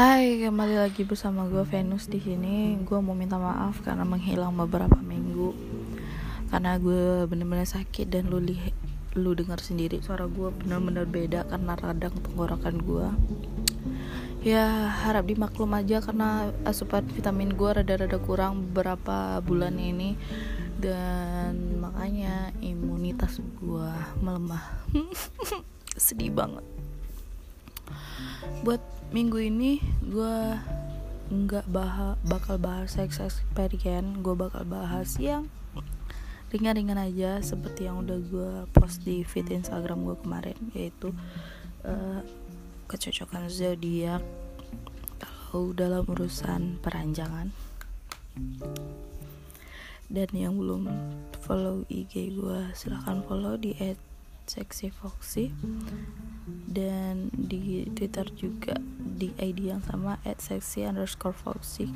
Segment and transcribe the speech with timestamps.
[0.00, 2.72] Hai, kembali lagi bersama gue Venus di sini.
[2.88, 5.52] Gue mau minta maaf karena menghilang beberapa minggu.
[6.48, 8.56] Karena gue bener-bener sakit dan lu li
[9.12, 13.08] lu dengar sendiri suara gue bener-bener beda karena radang tenggorokan gue.
[14.40, 20.16] Ya harap dimaklum aja karena asupan vitamin gue rada-rada kurang beberapa bulan ini
[20.80, 23.92] dan makanya imunitas gue
[24.24, 24.64] melemah.
[25.92, 26.64] Sedih banget
[28.62, 30.36] buat minggu ini gue
[31.30, 35.46] nggak bahas bakal bahas seks experience gue bakal bahas yang
[36.50, 41.14] ringan-ringan aja seperti yang udah gue post di feed Instagram gue kemarin yaitu
[41.86, 42.20] uh,
[42.90, 44.18] kecocokan zodiak
[45.22, 47.54] kalau dalam urusan peranjangan
[50.10, 50.90] dan yang belum
[51.46, 53.78] follow IG gue silahkan follow di
[54.50, 55.54] @sexyfoxy
[56.66, 61.94] dan di Twitter juga di ID yang sama @sexy underscore foxy.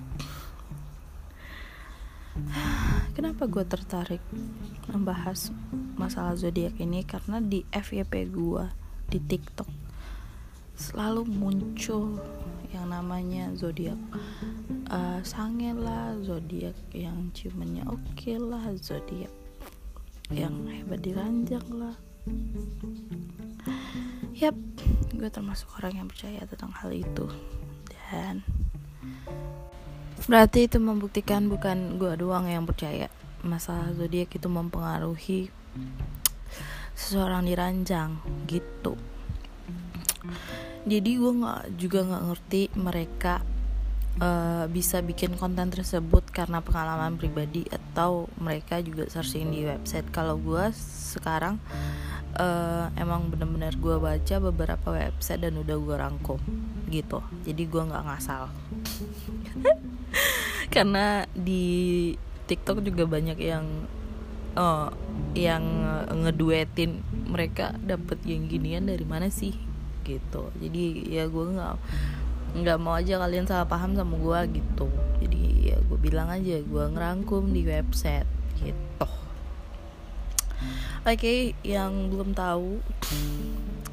[3.15, 4.23] Kenapa gue tertarik
[4.91, 5.51] membahas
[5.99, 7.03] masalah zodiak ini?
[7.03, 8.65] Karena di FYP gue
[9.11, 9.85] di TikTok
[10.75, 12.19] selalu muncul
[12.75, 13.99] yang namanya zodiak
[14.91, 19.31] uh, sange lah zodiak yang ciumannya oke okay lah zodiak
[20.35, 21.95] yang hebat diranjang lah
[24.35, 24.57] Yap,
[25.15, 27.29] gue termasuk orang yang percaya tentang hal itu.
[27.91, 28.45] Dan
[30.25, 33.13] Berarti itu membuktikan bukan gue doang yang percaya.
[33.45, 35.53] Masalah zodiak itu mempengaruhi
[36.95, 38.95] Seseorang diranjang gitu.
[40.87, 43.35] Jadi gue gak, juga gak ngerti mereka
[44.23, 50.09] uh, bisa bikin konten tersebut karena pengalaman pribadi atau mereka juga searching di website.
[50.15, 50.71] Kalau gue
[51.13, 51.59] sekarang
[52.39, 56.41] uh, emang bener-bener gue baca beberapa website dan udah gue rangkum
[56.91, 57.23] gitu.
[57.47, 58.51] Jadi gue nggak ngasal.
[60.75, 62.13] Karena di
[62.45, 63.67] TikTok juga banyak yang
[64.59, 64.91] uh,
[65.35, 65.65] yang
[66.11, 69.55] ngeduetin mereka dapet yang ginian dari mana sih
[70.05, 70.53] gitu.
[70.61, 71.75] Jadi ya gue nggak
[72.55, 74.87] nggak mau aja kalian salah paham sama gue gitu.
[75.25, 78.29] Jadi ya gue bilang aja gue ngerangkum di website
[78.61, 79.24] gitu
[81.05, 82.81] Oke, okay, yang belum tahu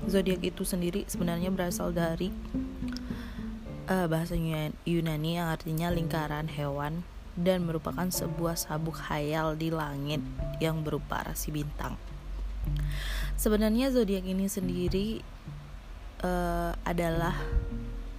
[0.07, 2.31] zodiak itu sendiri sebenarnya berasal dari
[3.91, 4.39] uh, bahasa
[4.87, 7.03] Yunani yang artinya lingkaran hewan
[7.35, 10.23] dan merupakan sebuah sabuk hayal di langit
[10.63, 11.99] yang berupa rasi bintang.
[13.35, 15.19] Sebenarnya zodiak ini sendiri
[16.23, 17.35] uh, adalah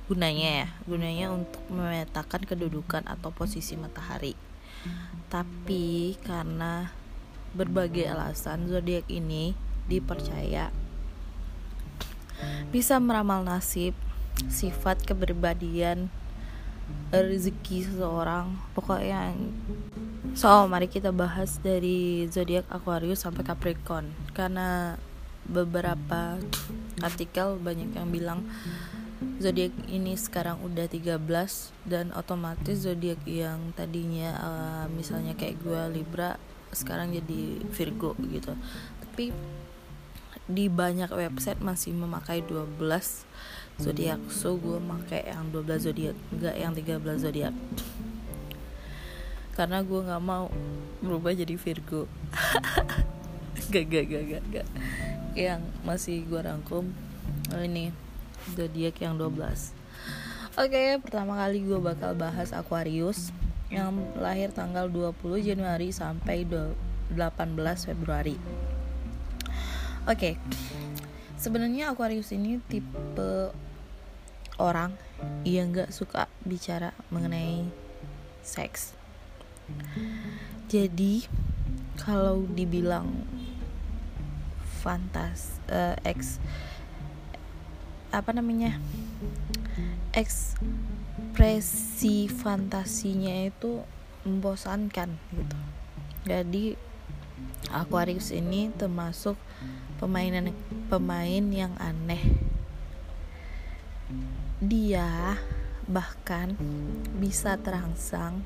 [0.04, 4.36] gunanya ya, gunanya untuk memetakan kedudukan atau posisi matahari.
[5.32, 7.00] Tapi karena
[7.52, 9.52] berbagai alasan zodiak ini
[9.86, 10.72] dipercaya
[12.72, 13.92] bisa meramal nasib,
[14.48, 16.08] sifat kepribadian,
[17.12, 18.56] rezeki seseorang.
[18.72, 19.36] Pokoknya
[20.32, 24.96] so mari kita bahas dari zodiak Aquarius sampai Capricorn karena
[25.44, 26.41] beberapa
[27.04, 28.41] artikel banyak yang bilang
[29.42, 31.20] zodiak ini sekarang udah 13
[31.84, 36.41] dan otomatis zodiak yang tadinya uh, misalnya kayak gue Libra
[36.72, 38.56] sekarang jadi Virgo gitu.
[39.00, 39.31] Tapi
[40.50, 42.81] di banyak website masih memakai 12
[43.78, 44.21] zodiak.
[44.28, 47.55] So gue pakai yang 12 zodiak enggak yang 13 zodiak.
[49.53, 50.49] Karena gue nggak mau
[51.05, 52.09] berubah jadi Virgo.
[53.72, 54.69] Gak gak gak gak gak.
[55.33, 56.93] Yang masih gue rangkum
[57.53, 57.93] oh ini
[58.56, 59.72] zodiak yang 12
[60.53, 63.33] Oke, okay, pertama kali gue bakal bahas Aquarius
[63.72, 67.16] yang lahir tanggal 20 Januari sampai 18
[67.88, 68.37] Februari.
[70.05, 70.12] Oke.
[70.12, 70.34] Okay.
[71.41, 73.50] Sebenarnya Aquarius ini tipe
[74.62, 74.94] orang
[75.43, 77.66] yang gak suka bicara mengenai
[78.47, 78.94] seks.
[80.71, 81.27] Jadi
[81.99, 83.27] kalau dibilang
[84.83, 86.39] fantas uh, ex
[88.13, 88.77] apa namanya
[91.32, 93.80] ekspresi fantasinya itu
[94.28, 95.56] membosankan gitu.
[96.28, 96.76] Jadi
[97.72, 99.40] Aquarius ini termasuk
[99.96, 100.52] pemainan
[100.92, 102.20] pemain yang aneh.
[104.60, 105.40] Dia
[105.88, 106.52] bahkan
[107.16, 108.44] bisa terangsang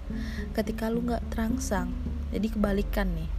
[0.54, 1.90] ketika lu nggak terangsang.
[2.30, 3.30] Jadi kebalikan nih.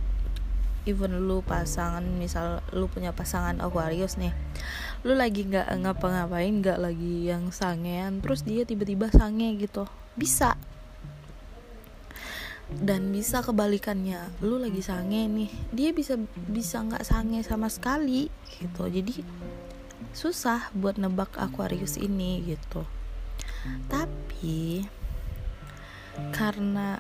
[0.91, 4.35] Even lu pasangan misal lu punya pasangan Aquarius nih
[5.05, 9.85] lu lagi nggak ngapa-ngapain nggak lagi yang sangean terus dia tiba-tiba sange gitu.
[10.17, 10.57] Bisa.
[12.67, 14.43] Dan bisa kebalikannya.
[14.43, 15.51] Lu lagi sange nih.
[15.71, 16.17] Dia bisa
[16.49, 18.27] bisa nggak sange sama sekali
[18.59, 18.89] gitu.
[18.89, 19.23] Jadi
[20.11, 22.83] susah buat nebak Aquarius ini gitu.
[23.87, 24.83] Tapi
[26.33, 26.97] karena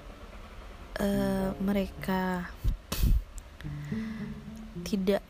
[1.01, 2.47] uh, mereka
[4.85, 5.23] tidak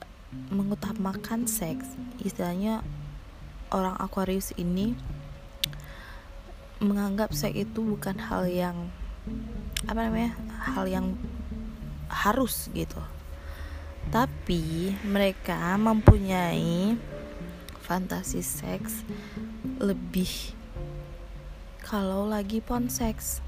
[0.50, 1.88] mengutamakan seks.
[2.22, 2.82] Istilahnya
[3.72, 4.96] orang Aquarius ini
[6.78, 8.94] menganggap seks itu bukan hal yang
[9.90, 11.18] apa namanya hal yang
[12.08, 13.02] harus gitu.
[14.08, 16.96] Tapi mereka mempunyai
[17.84, 19.04] fantasi seks
[19.80, 20.56] lebih
[21.84, 23.40] kalau lagi pon seks.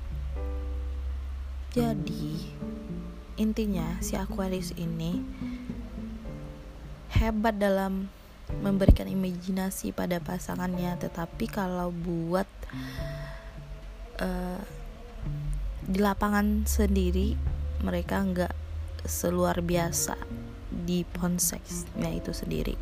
[1.70, 2.40] Jadi
[3.40, 5.24] intinya si Aquarius ini
[7.20, 8.08] hebat dalam
[8.64, 12.48] memberikan imajinasi pada pasangannya tetapi kalau buat
[14.24, 14.62] uh,
[15.86, 17.36] di lapangan sendiri
[17.84, 18.54] mereka nggak
[19.06, 20.16] seluar biasa
[20.70, 22.76] di ponseksnya itu sendiri.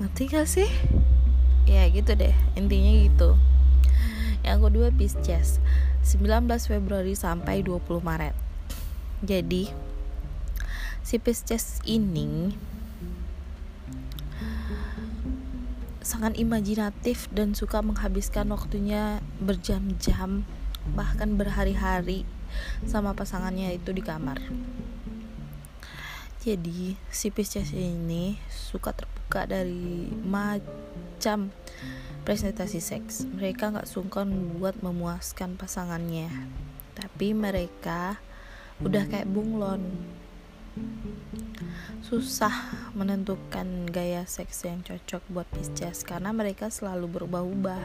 [0.00, 0.70] Ngerti gak sih?
[1.68, 2.34] Ya gitu deh.
[2.58, 3.30] Intinya gitu.
[4.42, 5.62] Yang kedua Pisces
[6.02, 8.34] 19 Februari sampai 20 Maret.
[9.22, 9.70] Jadi
[11.02, 12.54] si Pisces ini
[16.02, 20.46] sangat imajinatif dan suka menghabiskan waktunya berjam-jam
[20.94, 22.26] bahkan berhari-hari
[22.86, 24.38] sama pasangannya itu di kamar.
[26.42, 31.54] Jadi si Pisces ini suka terbuka dari macam
[32.26, 33.26] presentasi seks.
[33.30, 36.30] Mereka nggak sungkan buat memuaskan pasangannya.
[36.98, 38.18] Tapi mereka
[38.82, 39.86] udah kayak bunglon
[42.02, 42.52] susah
[42.92, 47.84] menentukan gaya seks yang cocok buat Pisces karena mereka selalu berubah-ubah.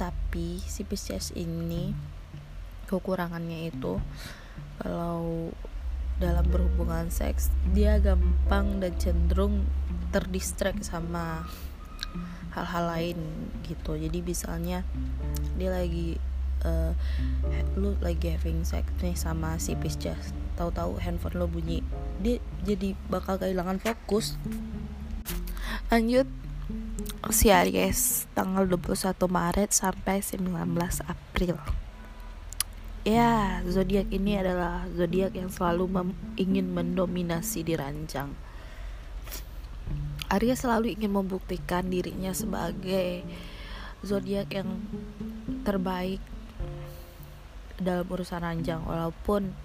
[0.00, 1.92] Tapi si Pisces ini
[2.88, 4.00] kekurangannya itu
[4.80, 5.52] kalau
[6.16, 9.64] dalam berhubungan seks dia gampang dan cenderung
[10.12, 11.44] terdistrak sama
[12.56, 13.18] hal-hal lain
[13.68, 14.00] gitu.
[14.00, 14.82] Jadi misalnya
[15.60, 16.16] dia lagi
[16.64, 16.92] uh,
[17.78, 21.80] lu lagi having sex nih sama si Pisces tahu-tahu handphone lo bunyi.
[22.20, 24.36] Dia jadi bakal kehilangan fokus.
[25.88, 26.28] Lanjut.
[27.32, 30.44] Si Aries tanggal 21 Maret sampai 19
[31.08, 31.56] April.
[33.00, 38.36] Ya zodiak ini adalah zodiak yang selalu mem ingin mendominasi di ranjang.
[40.28, 43.24] Aries selalu ingin membuktikan dirinya sebagai
[44.04, 44.84] zodiak yang
[45.64, 46.20] terbaik
[47.80, 49.56] dalam urusan ranjang walaupun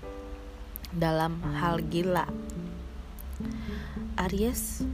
[0.96, 2.24] dalam hal gila.
[4.16, 4.88] Aries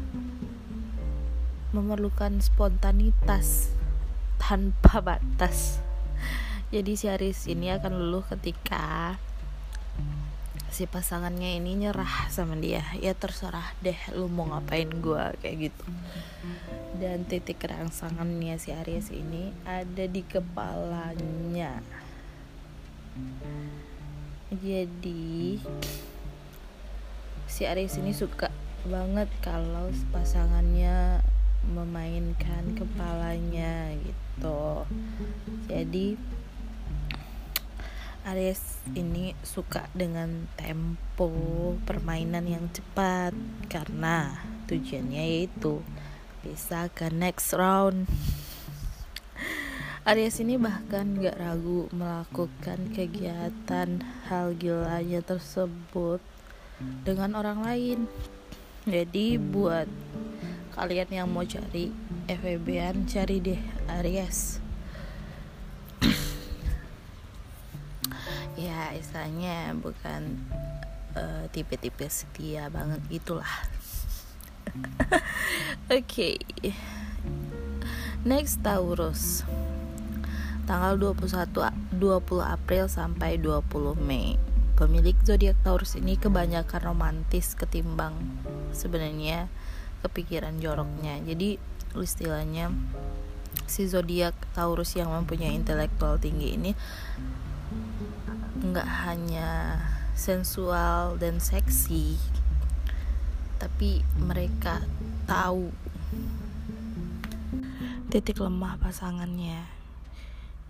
[1.71, 3.69] memerlukan spontanitas
[4.41, 5.77] tanpa batas.
[6.73, 9.15] Jadi si Aries ini akan luluh ketika
[10.71, 12.81] si pasangannya ini nyerah sama dia.
[12.97, 15.85] Ya terserah deh lu mau ngapain gue kayak gitu.
[16.97, 21.85] Dan titik rangsangannya si Aries ini ada di kepalanya
[24.51, 25.59] jadi
[27.51, 28.51] si Aries ini suka
[28.87, 31.21] banget kalau pasangannya
[31.69, 34.87] memainkan kepalanya gitu.
[35.69, 36.17] Jadi
[38.21, 38.61] Aries
[38.93, 41.31] ini suka dengan tempo
[41.85, 43.33] permainan yang cepat
[43.65, 45.81] karena tujuannya yaitu
[46.45, 48.05] bisa ke next round
[50.01, 56.17] Aries ini bahkan gak ragu melakukan kegiatan hal gilanya tersebut
[57.05, 58.10] dengan orang lain.
[58.89, 59.86] Jadi buat
[60.74, 61.93] kalian yang mau cari
[62.25, 63.62] FEB-an cari deh
[64.01, 64.58] Aries.
[68.58, 70.41] ya istilahnya bukan
[71.13, 73.53] uh, tipe-tipe setia banget gitulah.
[75.93, 76.41] Oke.
[76.41, 76.74] okay.
[78.25, 79.46] Next Taurus
[80.71, 81.99] tanggal 21 20
[82.47, 84.39] April sampai 20 Mei.
[84.79, 88.15] Pemilik zodiak Taurus ini kebanyakan romantis ketimbang
[88.71, 89.51] sebenarnya
[89.99, 91.19] kepikiran joroknya.
[91.27, 91.59] Jadi
[91.99, 92.71] istilahnya
[93.67, 96.71] si zodiak Taurus yang mempunyai intelektual tinggi ini
[98.63, 99.75] nggak hanya
[100.15, 102.15] sensual dan seksi
[103.59, 104.79] tapi mereka
[105.27, 105.67] tahu
[108.07, 109.80] titik lemah pasangannya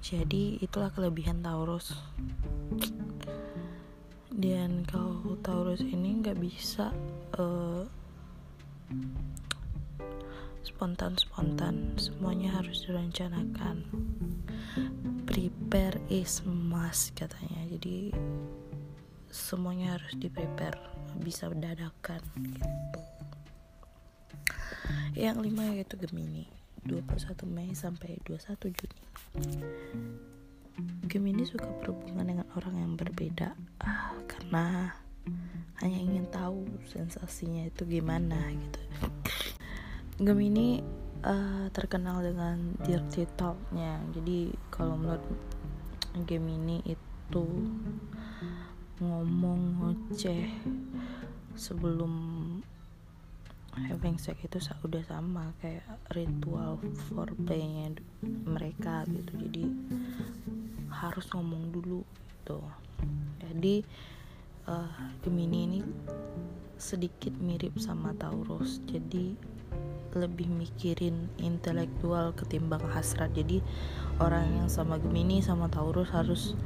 [0.02, 1.94] jadi itulah kelebihan Taurus.
[4.34, 6.90] Dan kalau Taurus ini nggak bisa
[7.38, 7.86] uh,
[10.66, 13.86] spontan-spontan semuanya harus direncanakan.
[15.30, 17.62] Prepare is must katanya.
[17.78, 18.10] Jadi
[19.30, 20.82] semuanya harus di prepare
[21.22, 23.02] bisa dadakan gitu.
[25.14, 29.02] Yang kelima yaitu Gemini 21 Mei sampai 21 Juni.
[31.06, 34.96] Gemini suka berhubungan dengan orang yang berbeda ah, karena
[35.82, 38.82] hanya ingin tahu sensasinya itu gimana gitu.
[40.22, 40.82] Gemini
[41.26, 44.02] uh, terkenal dengan dirty talknya.
[44.14, 45.26] Jadi kalau menurut
[46.26, 47.46] Gemini itu
[49.02, 50.46] ngomong ngoceh
[51.58, 52.14] sebelum
[53.76, 57.96] having sex itu udah sama kayak ritual foreplaynya
[58.44, 59.32] mereka gitu.
[59.48, 59.64] Jadi
[60.92, 62.60] harus ngomong dulu gitu.
[63.40, 63.76] Jadi
[64.68, 64.92] uh,
[65.24, 65.80] Gemini ini
[66.76, 68.84] sedikit mirip sama Taurus.
[68.90, 69.34] Jadi
[70.12, 73.32] lebih mikirin intelektual ketimbang hasrat.
[73.32, 73.64] Jadi
[74.20, 76.60] orang yang sama Gemini sama Taurus harus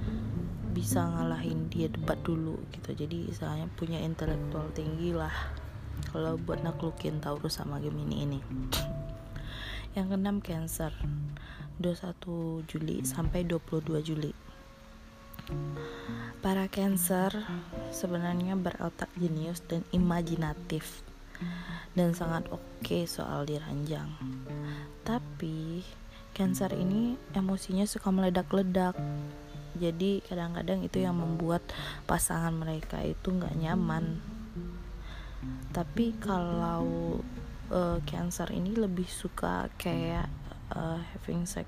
[0.74, 2.98] bisa ngalahin dia debat dulu gitu.
[2.98, 5.65] Jadi istilahnya punya intelektual tinggi lah
[6.12, 8.40] kalau buat naklukin Taurus sama Gemini ini.
[9.96, 10.92] Yang keenam Cancer.
[11.80, 14.32] 21 Juli sampai 22 Juli.
[16.40, 17.36] Para Cancer
[17.92, 21.04] sebenarnya berotak jenius dan imajinatif
[22.00, 24.08] dan sangat oke okay soal diranjang.
[25.04, 25.84] Tapi
[26.36, 28.96] Cancer ini emosinya suka meledak-ledak.
[29.76, 31.64] Jadi kadang-kadang itu yang membuat
[32.08, 34.35] pasangan mereka itu nggak nyaman
[35.76, 37.20] tapi kalau
[37.72, 40.30] uh, cancer ini lebih suka kayak
[40.72, 41.68] uh, having sex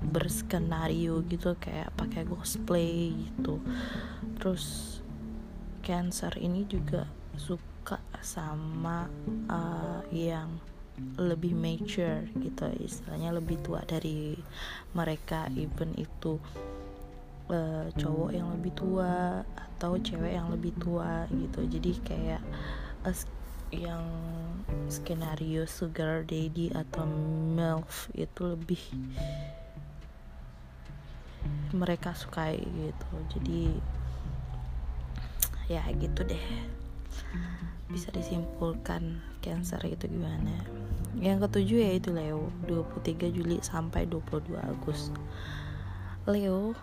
[0.00, 3.60] berskenario gitu kayak pakai cosplay gitu.
[4.36, 4.98] Terus
[5.80, 9.08] cancer ini juga suka sama
[9.48, 10.60] uh, yang
[11.20, 14.32] lebih mature gitu istilahnya lebih tua dari
[14.96, 16.40] mereka even itu
[17.52, 21.68] uh, cowok yang lebih tua atau cewek yang lebih tua gitu.
[21.68, 22.42] Jadi kayak
[23.74, 24.06] yang
[24.86, 27.06] skenario sugar daddy atau
[27.54, 28.82] milf itu lebih
[31.74, 33.10] mereka sukai gitu.
[33.36, 33.62] Jadi
[35.66, 36.46] ya gitu deh.
[37.90, 40.66] Bisa disimpulkan cancer itu gimana.
[41.16, 45.14] Yang ketujuh yaitu Leo 23 Juli sampai 22 Agustus
[46.26, 46.74] Leo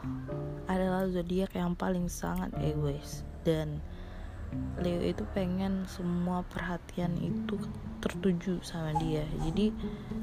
[0.71, 3.83] adalah zodiak yang paling sangat egois dan
[4.83, 7.55] Leo itu pengen semua perhatian itu
[8.03, 9.23] tertuju sama dia.
[9.47, 9.71] Jadi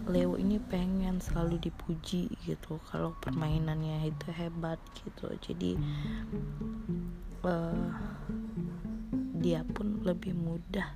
[0.05, 5.33] Leo ini pengen selalu dipuji gitu kalau permainannya itu hebat gitu.
[5.41, 5.81] Jadi
[7.47, 7.89] uh,
[9.41, 10.93] dia pun lebih mudah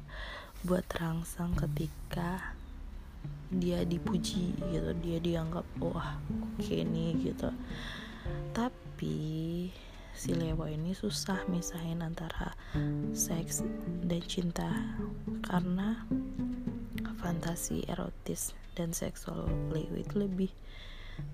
[0.69, 2.53] buat terangsang ketika
[3.49, 4.91] dia dipuji gitu.
[5.01, 7.49] Dia dianggap wah oke okay nih gitu.
[8.53, 9.17] Tapi
[10.15, 12.55] si Leo ini susah misahin antara
[13.11, 13.67] seks
[14.07, 14.71] dan cinta
[15.43, 16.07] karena
[17.19, 20.51] fantasi erotis dan seksual Leo itu lebih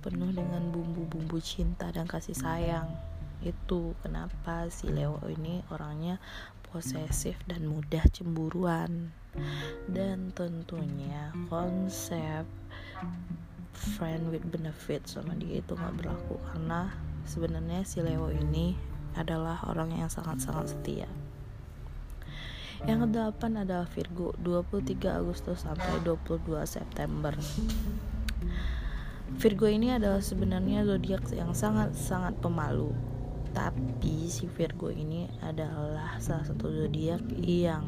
[0.00, 2.88] penuh dengan bumbu-bumbu cinta dan kasih sayang.
[3.44, 6.20] Itu kenapa si Leo ini orangnya
[6.68, 9.12] posesif dan mudah cemburuan.
[9.88, 12.44] Dan tentunya konsep
[13.72, 16.92] friend with benefit sama dia itu nggak berlaku karena
[17.28, 18.76] sebenarnya si Leo ini
[19.18, 21.08] adalah orang yang sangat-sangat setia.
[22.88, 27.36] Yang kedelapan adalah Virgo 23 Agustus sampai 22 September.
[29.36, 32.96] Virgo ini adalah sebenarnya zodiak yang sangat-sangat pemalu.
[33.52, 37.84] Tapi si Virgo ini adalah salah satu zodiak yang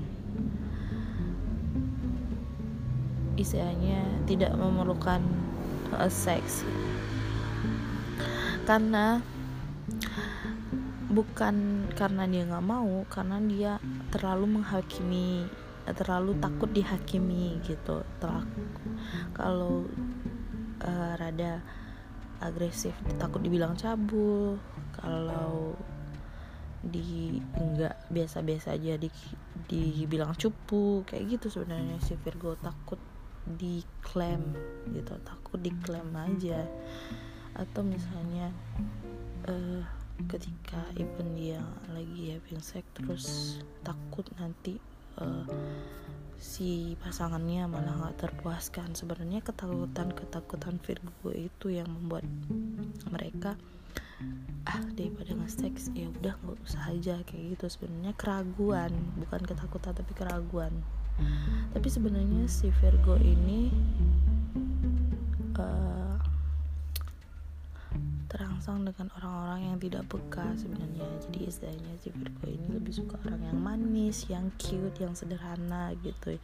[3.40, 5.24] istilahnya tidak memerlukan
[5.96, 6.68] uh, seks
[8.64, 9.20] karena
[11.12, 13.72] bukan karena dia nggak mau karena dia
[14.08, 15.44] terlalu menghakimi
[15.82, 18.06] terlalu takut dihakimi gitu
[19.34, 19.84] kalau
[20.82, 21.62] uh, rada
[22.42, 24.58] agresif takut dibilang cabul.
[24.92, 25.78] Kalau
[26.82, 29.08] di enggak biasa-biasa aja di
[29.70, 32.58] dibilang cupu kayak gitu sebenarnya si Virgo.
[32.58, 32.98] Takut
[33.42, 34.54] diklaim
[34.94, 36.62] gitu takut diklaim aja
[37.56, 38.48] atau misalnya
[39.48, 39.82] uh,
[40.30, 43.26] ketika even dia lagi having sex terus
[43.82, 44.78] takut nanti
[45.18, 45.46] uh,
[46.42, 48.98] si pasangannya malah nggak terpuaskan.
[48.98, 52.26] Sebenarnya ketakutan ketakutan Virgo itu yang membuat
[53.10, 53.54] mereka
[54.62, 57.66] ah daripada nge-sex ya udah nggak usah aja kayak gitu.
[57.70, 58.90] Sebenarnya keraguan
[59.22, 60.74] bukan ketakutan tapi keraguan.
[61.70, 63.70] Tapi sebenarnya si Virgo ini
[65.54, 66.01] uh,
[68.62, 71.02] terangsang dengan orang-orang yang tidak peka sebenarnya.
[71.26, 76.38] Jadi istilahnya si Virgo ini lebih suka orang yang manis yang cute yang sederhana gitu.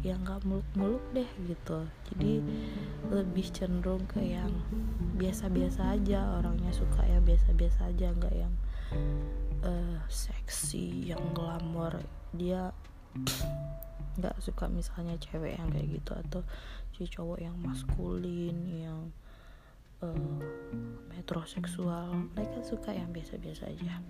[0.00, 1.84] Yang gak muluk-muluk deh gitu.
[2.08, 2.40] Jadi
[3.12, 4.48] lebih cenderung ke yang
[5.20, 6.40] biasa-biasa aja.
[6.40, 8.54] Orangnya suka yang biasa-biasa aja nggak yang
[9.60, 12.00] uh, seksi yang glamor.
[12.32, 12.72] Dia
[14.16, 16.40] nggak suka misalnya cewek yang kayak gitu atau
[16.96, 19.12] si cowok yang maskulin yang
[20.02, 20.42] uh,
[21.28, 24.00] metroseksual mereka suka yang biasa-biasa aja.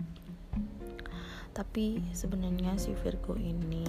[1.51, 3.83] Tapi sebenarnya si Virgo ini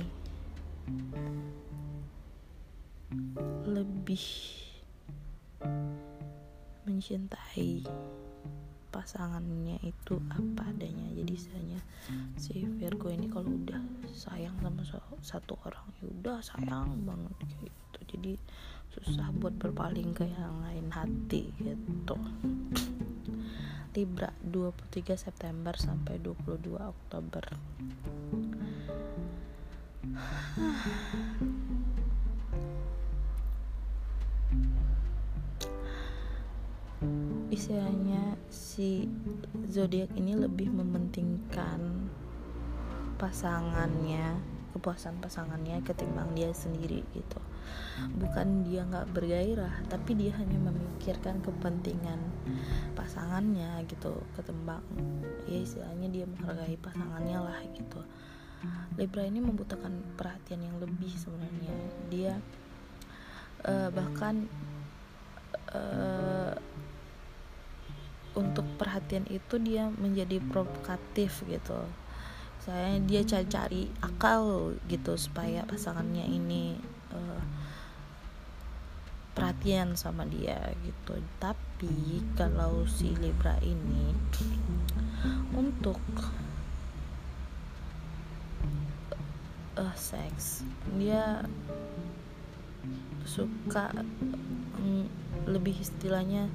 [3.71, 4.27] lebih
[6.91, 7.87] mencintai
[8.91, 11.07] pasangannya itu apa adanya.
[11.15, 11.79] Jadi istilahnya
[12.35, 13.79] si Virgo ini kalau udah
[14.11, 14.83] sayang sama
[15.23, 17.99] satu orang ya udah sayang banget kayak gitu.
[18.11, 18.33] Jadi
[18.91, 22.19] susah buat berpaling ke yang lain hati gitu.
[23.95, 27.45] Libra 23 September sampai 22 Oktober.
[37.51, 39.11] Istilahnya si
[39.71, 42.11] zodiak ini lebih mementingkan
[43.19, 47.41] pasangannya kepuasan pasangannya ketimbang dia sendiri gitu.
[48.19, 52.19] Bukan dia nggak bergairah tapi dia hanya memikirkan kepentingan
[52.95, 54.23] pasangannya gitu.
[54.39, 54.83] Ketimbang
[55.47, 58.01] ya istilahnya dia menghargai pasangannya lah gitu.
[59.01, 61.75] Libra ini membutuhkan perhatian yang lebih sebenarnya.
[62.13, 62.33] Dia
[63.65, 64.45] uh, bahkan
[65.73, 66.55] uh,
[68.39, 71.83] untuk perhatian itu dia menjadi provokatif gitu
[72.61, 76.77] saya dia cari-cari akal gitu supaya pasangannya ini
[77.09, 77.41] uh,
[79.33, 81.17] perhatian sama dia gitu.
[81.41, 84.13] Tapi kalau si Libra ini
[85.57, 86.01] untuk
[89.81, 90.61] uh, seks
[91.01, 91.41] dia
[93.25, 95.09] suka um,
[95.49, 96.53] lebih istilahnya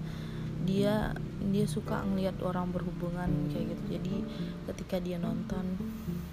[0.65, 1.13] dia
[1.53, 3.83] dia suka ngelihat orang berhubungan kayak gitu.
[3.95, 4.15] Jadi
[4.73, 5.77] ketika dia nonton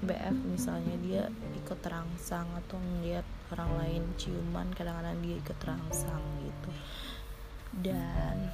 [0.03, 1.23] BF misalnya dia
[1.63, 6.71] ikut terangsang atau ngelihat orang lain ciuman kadang-kadang dia ikut terangsang gitu.
[7.85, 8.51] Dan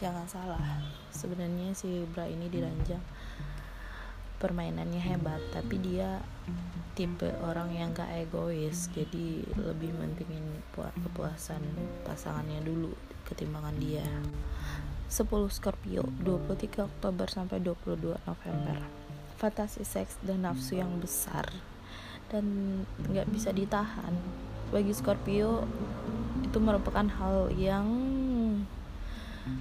[0.00, 0.82] jangan salah
[1.12, 3.02] sebenarnya si Bra ini diranjang
[4.38, 6.22] permainannya hebat tapi dia
[6.98, 10.42] tipe orang yang gak egois jadi lebih mentingin
[10.74, 11.62] kepuasan
[12.02, 12.90] pasangannya dulu
[13.28, 14.06] ketimbangan dia.
[15.08, 18.76] 10 Scorpio 23 Oktober sampai 22 November.
[19.38, 21.46] Fantasi seks dan nafsu yang besar
[22.28, 22.44] dan
[23.08, 24.12] nggak bisa ditahan.
[24.68, 25.64] Bagi Scorpio
[26.44, 27.86] itu merupakan hal yang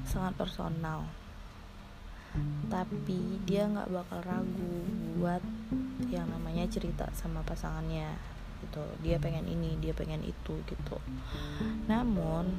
[0.03, 1.07] sangat personal
[2.67, 4.77] tapi dia nggak bakal ragu
[5.17, 5.43] buat
[6.11, 8.11] yang namanya cerita sama pasangannya
[8.63, 8.83] gitu.
[9.03, 10.97] Dia pengen ini dia pengen itu gitu.
[11.87, 12.57] Namun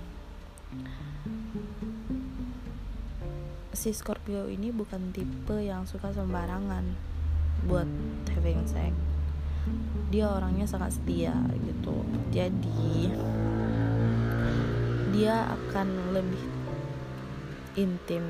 [3.73, 6.85] si Scorpio ini bukan tipe yang suka sembarangan
[7.67, 7.89] buat
[8.35, 8.95] having sex.
[10.09, 11.95] Dia orangnya sangat setia gitu.
[12.33, 13.13] Jadi
[15.13, 16.45] dia akan lebih
[17.79, 18.25] intim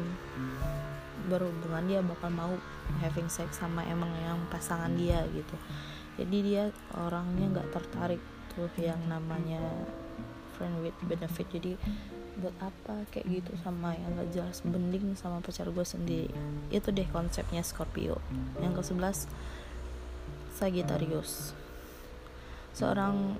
[1.28, 2.52] berhubungan dia bakal mau
[3.04, 5.56] having sex sama emang yang pasangan dia gitu.
[6.18, 6.64] Jadi dia
[6.98, 8.18] orangnya nggak tertarik
[8.56, 9.62] tuh yang namanya
[10.58, 11.46] friend with benefit.
[11.52, 11.78] Jadi
[12.38, 16.30] buat apa kayak gitu sama yang gak jelas bending sama pacar gue sendiri.
[16.70, 18.22] Itu deh konsepnya Scorpio.
[18.62, 19.26] Yang ke 11
[20.54, 21.54] Sagittarius.
[22.74, 23.38] Seorang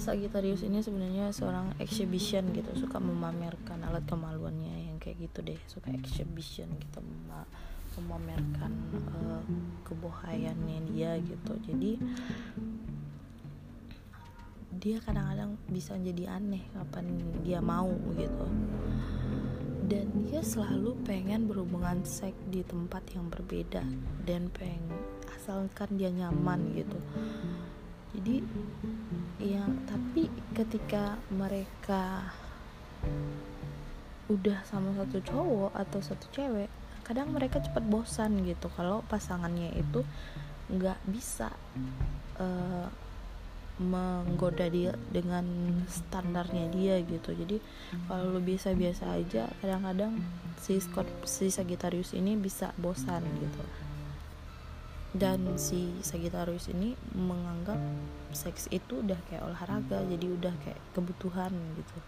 [0.00, 5.60] Sagittarius ini sebenarnya seorang exhibition gitu suka memamerkan alat kemaluannya yang kayak gitu deh.
[5.70, 7.46] Suka exhibition gitu mem
[7.98, 8.74] memamerkan
[9.14, 9.42] uh,
[9.86, 11.54] kebohayannya dia gitu.
[11.70, 12.02] Jadi
[14.78, 17.06] dia kadang-kadang bisa jadi aneh kapan
[17.46, 18.46] dia mau gitu.
[19.88, 23.86] Dan dia selalu pengen berhubungan seks di tempat yang berbeda
[24.26, 24.82] dan pengen
[25.38, 26.98] asalkan dia nyaman gitu.
[28.18, 28.42] Jadi
[29.38, 32.34] ya tapi ketika mereka
[34.28, 36.68] udah sama satu cowok atau satu cewek
[37.08, 38.68] kadang mereka cepat bosan gitu.
[38.76, 40.04] Kalau pasangannya itu
[40.68, 41.48] nggak bisa
[42.36, 42.84] uh,
[43.80, 45.46] menggoda dia dengan
[45.88, 47.32] standarnya dia gitu.
[47.32, 47.56] Jadi
[48.04, 50.20] kalau lu biasa-biasa aja kadang-kadang
[50.60, 53.64] si Scott si Sagittarius ini bisa bosan gitu.
[55.16, 57.80] Dan si Sagittarius ini menganggap
[58.32, 61.98] seks itu udah kayak olahraga jadi udah kayak kebutuhan gitu.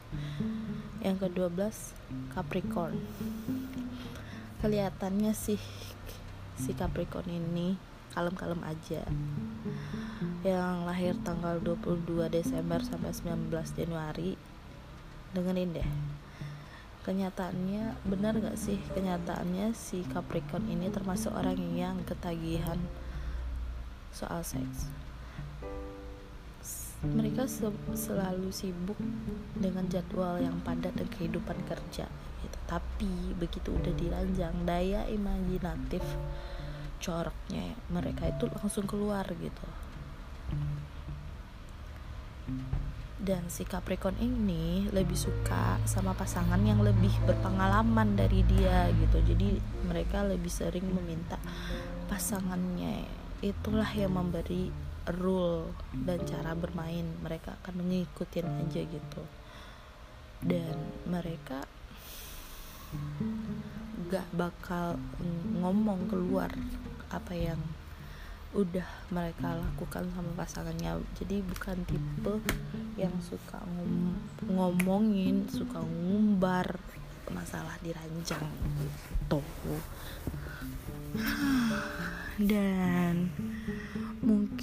[1.01, 1.61] Yang ke-12
[2.37, 2.97] Capricorn.
[4.61, 5.61] Kelihatannya sih
[6.61, 7.77] si Capricorn ini
[8.13, 9.03] kalem-kalem aja.
[10.45, 14.37] Yang lahir tanggal 22 Desember sampai 19 Januari
[15.33, 15.91] dengerin deh.
[17.01, 22.77] Kenyataannya benar gak sih kenyataannya si Capricorn ini termasuk orang yang ketagihan
[24.13, 24.91] soal seks
[27.01, 27.65] mereka se
[27.97, 29.01] selalu sibuk
[29.57, 32.05] dengan jadwal yang padat dan kehidupan kerja
[32.45, 32.59] gitu.
[32.69, 36.05] tapi begitu udah diranjang daya imajinatif
[37.01, 39.67] coraknya mereka itu langsung keluar gitu
[43.21, 49.61] dan si Capricorn ini lebih suka sama pasangan yang lebih berpengalaman dari dia gitu jadi
[49.89, 51.37] mereka lebih sering meminta
[52.09, 53.05] pasangannya
[53.41, 59.23] itulah yang memberi rule dan cara bermain mereka akan mengikutin aja gitu.
[60.41, 61.69] Dan mereka
[64.11, 64.99] gak bakal
[65.63, 66.51] ngomong keluar
[67.11, 67.61] apa yang
[68.51, 70.99] udah mereka lakukan sama pasangannya.
[71.15, 72.35] Jadi bukan tipe
[72.99, 74.19] yang suka ngom
[74.51, 76.83] ngomongin suka ngumbar
[77.31, 78.43] masalah diranjang
[78.83, 79.41] gitu.
[82.51, 83.31] Dan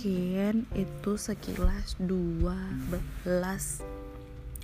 [0.07, 2.87] mungkin itu sekilas 12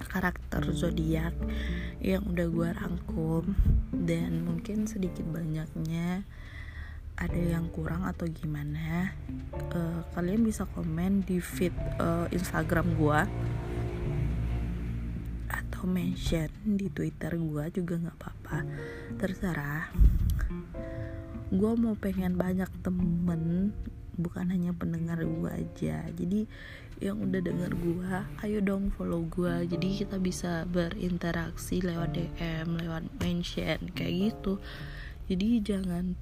[0.08, 1.36] karakter zodiak
[2.00, 3.52] yang udah gue rangkum.
[3.92, 6.24] Dan mungkin sedikit banyaknya
[7.20, 9.12] ada yang kurang atau gimana
[9.76, 13.28] uh, kalian bisa komen di feed uh, Instagram gua
[15.52, 18.58] atau mention di Twitter gua juga nggak apa-apa.
[19.20, 19.92] Terserah.
[21.52, 23.76] Gua mau pengen banyak temen
[24.17, 26.06] bukan hanya pendengar gua aja.
[26.13, 26.45] Jadi
[27.02, 29.62] yang udah denger gua ayo dong follow gua.
[29.65, 34.62] Jadi kita bisa berinteraksi lewat DM lewat mention kayak gitu.
[35.30, 36.13] Jadi jangan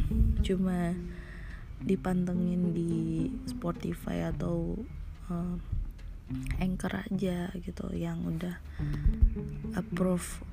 [0.46, 0.94] cuma
[1.80, 2.92] dipantengin di
[3.48, 4.76] Spotify atau
[5.32, 5.56] uh,
[6.62, 8.60] Anchor aja gitu yang udah
[9.74, 10.44] approve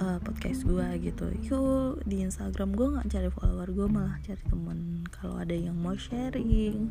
[0.00, 1.26] uh, podcast gue gitu.
[1.50, 5.04] Yuk di Instagram gue nggak cari follower gue malah cari temen.
[5.12, 6.90] Kalau ada yang mau sharing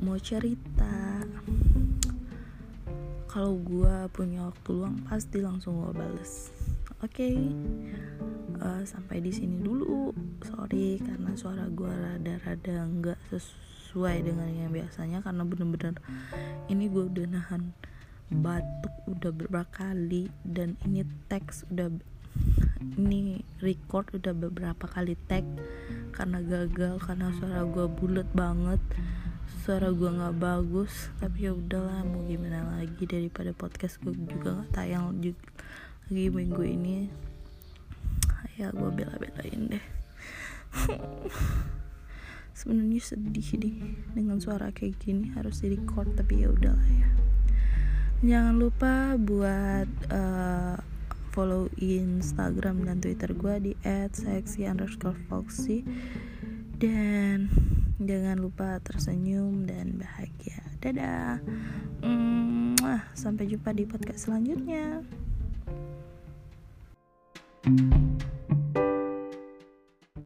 [0.00, 1.24] mau cerita.
[3.32, 6.52] Kalau gue punya waktu luang pasti langsung gue bales.
[7.00, 7.32] Oke?
[7.32, 7.36] Okay?
[8.62, 10.14] uh, sampai di sini dulu.
[10.46, 15.94] Sorry karena suara gue rada-rada nggak sesuai dengan yang biasanya karena bener-bener
[16.70, 17.74] ini gue udah nahan
[18.40, 21.92] batuk udah beberapa kali dan ini teks udah
[22.96, 25.44] ini record udah beberapa kali tag
[26.16, 28.80] karena gagal karena suara gue bulat banget
[29.62, 30.90] suara gue nggak bagus.
[31.22, 35.38] Tapi ya udahlah mau gimana lagi daripada podcast gue juga nggak tayang lagi
[36.10, 37.06] minggu ini.
[38.58, 39.84] Ya gue bela-belain deh.
[42.58, 43.78] Sebenarnya sedih deh
[44.18, 47.31] dengan suara kayak gini harus di record tapi ya udahlah ya
[48.22, 50.78] jangan lupa buat uh,
[51.34, 53.72] follow Instagram dan Twitter gue di
[54.14, 55.82] @sexy underscore foxy
[56.78, 57.50] dan
[57.98, 60.62] jangan lupa tersenyum dan bahagia.
[60.82, 61.38] Dadah.
[62.02, 62.78] Mm,
[63.14, 65.02] sampai jumpa di podcast selanjutnya.
[67.62, 68.31] thank you